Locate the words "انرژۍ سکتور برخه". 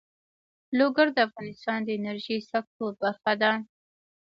1.97-3.33